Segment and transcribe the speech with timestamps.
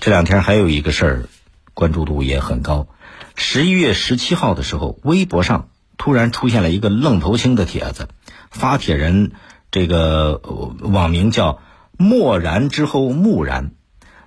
[0.00, 1.28] 这两天还有一个事儿，
[1.74, 2.86] 关注度也很高。
[3.34, 8.08] 十一月十七号的时候，微博上突然出现了一个愣头青的帖子，
[8.50, 9.32] 发帖人
[9.72, 10.40] 这个
[10.80, 11.60] 网名叫
[11.98, 13.72] “默然之后木然”，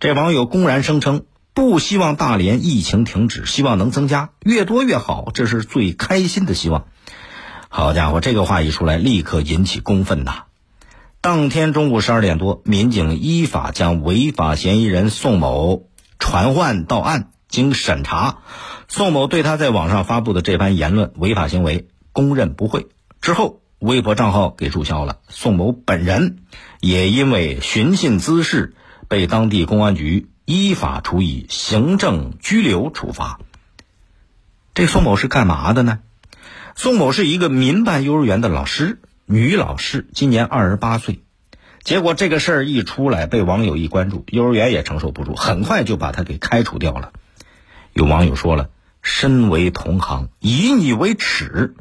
[0.00, 6.86] 这网友公然声称不希望大连疫情停止，希望能增加，越多越好，这是最开心的希望。
[7.68, 10.44] 好家伙，这个话一出来，立刻引起公愤呐！
[11.20, 15.88] 当天中午十二点多，民警依法将违法嫌疑人宋某
[16.20, 17.30] 传唤到案。
[17.48, 18.40] 经审查，
[18.88, 22.88] 宋某对他在网上发布的这番言论违法行为供认不讳。
[23.22, 25.20] 之后，微博账号给注销了。
[25.28, 26.44] 宋某本人
[26.80, 28.76] 也因为寻衅滋事，
[29.08, 33.40] 被当地公安局依法处以行政拘留处罚。
[34.74, 36.00] 这宋某是干嘛的呢？
[36.76, 41.20] 宋某是一个民办幼儿园的老师，女老师，今年二十八岁。
[41.84, 47.12] 结果这个事儿一出来，被网友一关注，幼儿园也承受不住，很快就把他给开除掉了。
[47.92, 48.70] 有网友说了
[49.02, 51.74] ：“身为同行，以你为耻，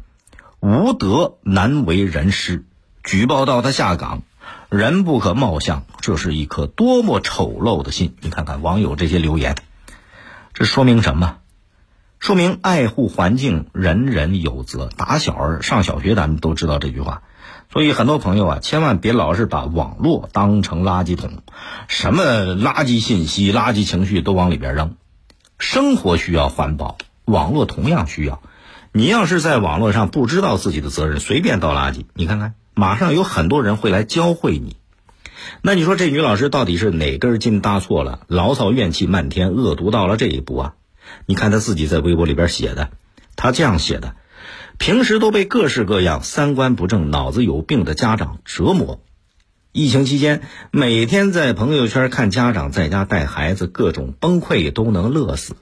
[0.59, 2.65] 无德难为人师。
[3.01, 4.23] 举报到他下岗，
[4.67, 5.85] 人不可貌相。
[6.01, 8.17] 这是一颗多么丑陋的心！
[8.19, 9.55] 你看看网友这些留言，
[10.53, 11.37] 这说明什么？
[12.19, 14.89] 说明爱护环境，人人有责。
[14.97, 17.23] 打小上小学，咱们都知道这句话。
[17.71, 21.31] 所以很多朋友啊，千万别老是把网络当成垃圾桶，
[21.87, 22.23] 什么
[22.55, 24.95] 垃圾信息、垃圾情绪都往里边扔。”
[25.59, 28.41] 生活需要环保，网络同样需要。
[28.91, 34.77] 你要是在网络上不知道自己的责任，随便倒垃圾，你看看，马上有很多人会来教会你。
[35.61, 40.73] 那你说这女老师到底是哪根筋搭错了，牢骚怨气漫天，恶毒到了这一步啊？
[41.25, 42.89] 你看她自己在微博里边写的，
[43.35, 44.15] 她这样写的：
[44.77, 49.01] 平时都被各式各样三观不正、脑子有病的家长折磨。
[49.71, 55.55] 疫情期间，每天在朋友圈看家长在家带孩子，各种崩溃都能乐死。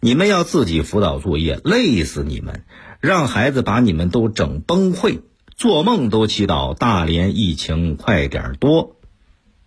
[0.00, 2.64] 你们要自己辅导作业，累死你们！
[3.00, 5.22] 让孩子把你们都整崩溃，
[5.56, 8.96] 做梦都祈祷大连疫情快点多。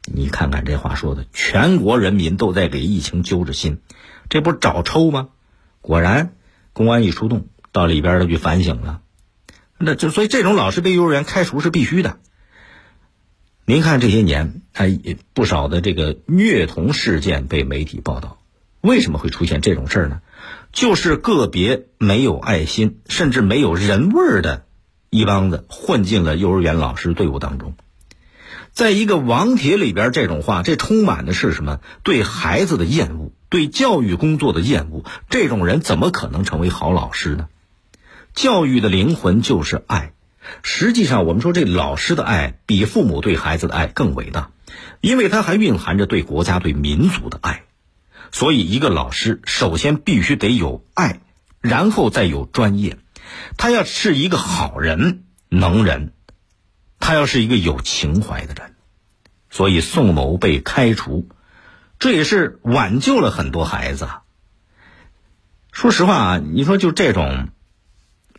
[0.05, 3.79] 你看看这话说的，全国人民都在给疫情揪着心，
[4.29, 5.29] 这不找抽吗？
[5.81, 6.33] 果然，
[6.73, 9.01] 公安一出动，到里边儿去反省了。
[9.77, 12.19] 那就所以，这种老师被幼儿园开除是必须的。
[13.65, 14.85] 您看这些年，他
[15.33, 18.37] 不少的这个虐童事件被媒体报道，
[18.81, 20.21] 为什么会出现这种事儿呢？
[20.71, 24.65] 就是个别没有爱心，甚至没有人味儿的
[25.09, 27.75] 一帮子混进了幼儿园老师队伍当中。
[28.71, 31.79] 在一个网帖里边，这种话，这充满的是什么？
[32.03, 35.03] 对孩子的厌恶，对教育工作的厌恶。
[35.29, 37.47] 这种人怎么可能成为好老师呢？
[38.33, 40.13] 教育的灵魂就是爱。
[40.63, 44.51] 实际上，我们说这老师的爱比父母对孩子的爱更伟大，
[44.99, 47.63] 因为它还蕴含着对国家、对民族的爱。
[48.31, 51.19] 所以，一个老师首先必须得有爱，
[51.61, 52.97] 然后再有专业。
[53.57, 56.13] 他要是一个好人、能人，
[56.99, 58.75] 他要是一个有情怀的人。
[59.49, 61.29] 所以，宋某被开除，
[61.99, 64.09] 这也是挽救了很多孩子。
[65.71, 67.49] 说实话啊，你说就这种。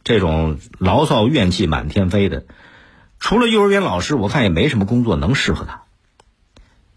[0.04, 2.44] 这种牢骚怨气满天飞的，
[3.18, 5.82] 除了幼儿园老师，我看也没什么工作能适合他。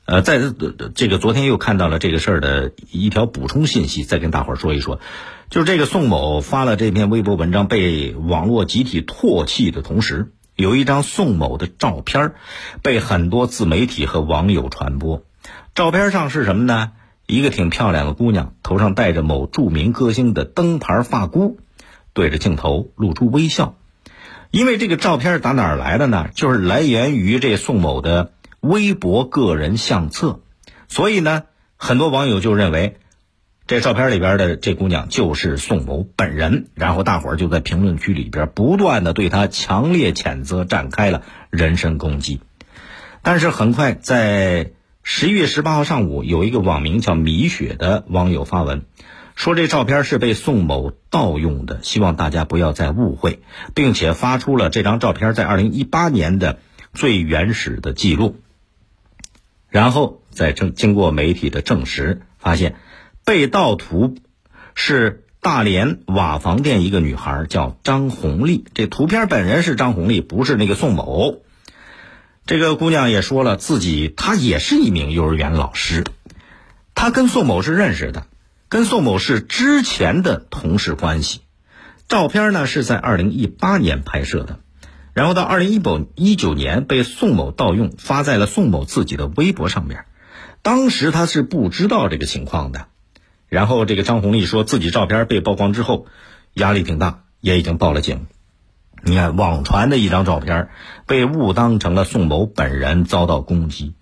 [0.06, 0.40] 呃，在
[0.94, 5.00] 这个昨天又看到了这个事儿的一条补充信息，再跟大伙儿说一说，
[5.50, 12.34] 就是这个宋某发了这篇微博文章被网络集体唾弃的同时，有一张宋某的照片
[12.84, 15.24] 被很多自媒体和网友传播。
[15.74, 16.92] 照片上是什么呢？
[17.26, 21.58] 一个挺漂亮的姑娘，头上戴着某著名歌星的灯牌发箍。
[22.16, 23.76] 对着镜头露出微笑，
[24.50, 26.30] 因为这个照片打哪儿来的呢？
[26.34, 28.32] 就是来源于这宋某的
[28.62, 30.40] 微博个人相册，
[30.88, 31.44] 所以呢，
[31.76, 32.96] 很多网友就认为
[33.68, 42.40] 这照片里边的这姑娘就是宋某本人，然后大伙儿就在评论区里边不断的对他强烈谴责，展开了人身攻击。
[43.22, 44.72] 但是很快，在
[45.04, 48.86] 十一月十八号上午，有一个网名叫米雪的网友发文。
[49.36, 53.42] 说这照片是被宋某盗用的，希望大家不要再误会，
[53.74, 56.60] 并且发出了这张照片在二零一八年的
[56.94, 58.40] 最原始的记录。
[59.70, 62.76] 然后在证经过媒体的证实，发现
[63.26, 64.16] 被盗图
[64.74, 68.64] 是大连瓦房店一个女孩，叫张红丽。
[68.74, 71.42] 这图片本人是张红丽，不是那个宋某。
[72.46, 76.06] 这个姑娘也说了，自己她也是一名幼儿园老师，
[76.96, 78.28] 她跟宋某是认识的。
[78.76, 81.40] 跟宋某是之前的同事关系，
[82.10, 84.60] 照片呢是在二零一八年拍摄的，
[85.14, 90.04] 然后到二零一九一九年被宋某盗用，发在了宋某自己的微博上面。
[90.62, 92.88] 当时他是不知道这个情况的。
[93.48, 96.08] 然后这个张红丽说自己照片被曝光之后，
[96.56, 98.28] 压力挺大，也已经报了警。
[99.04, 100.68] 你看网传的一张照片
[101.08, 103.94] 被误当成了宋某本人，遭到攻击。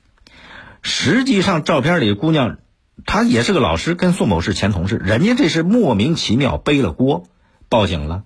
[0.81, 2.57] 实际上照片里姑娘，
[3.05, 7.25] 他也是个老师，跟宋某是前同事，人家这是莫名其妙背了锅，
[7.69, 8.23] 报警了。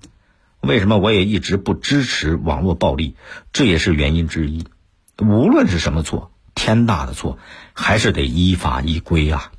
[0.59, 3.15] 为什么我也一直不支持网络暴力？
[3.53, 4.65] 这也是原因之一。
[5.19, 7.37] 无论是什么错，天大的错，
[7.73, 9.51] 还是得依法依规啊。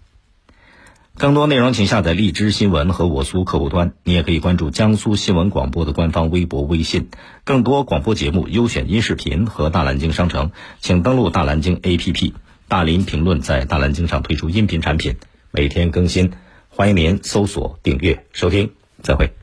[1.16, 3.94] 更多内容，请下载荔枝新闻和我苏客户端。
[4.04, 7.08] 你也可以关注江苏新闻广播的官方微博、微信。
[7.42, 12.34] 更多广播节目、优选音视频和大蓝鲸商城，请登录大蓝鲸 APP。
[12.68, 15.16] 大林评论在大蓝鲸上推出音频产品，
[15.50, 16.30] 每天更新，
[16.68, 18.70] 欢迎您搜索订阅收听。
[19.02, 19.37] 再会。